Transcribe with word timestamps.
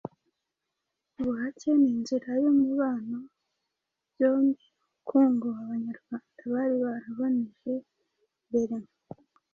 Ubuhake 1.19 1.69
ni 1.79 1.87
inzira 1.93 2.29
y'umubano 2.43 3.17
byombi 4.13 4.63
n'ubukungu 4.71 5.45
Abanyarwanda 5.61 6.41
bari 6.53 6.75
baraboneje 6.83 7.73
mbere 8.47 8.75